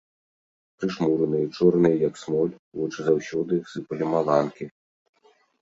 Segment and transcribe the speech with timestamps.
[0.83, 4.65] Прыжмураныя, чорныя, як смоль, вочы заўсёды сыпалі маланкі.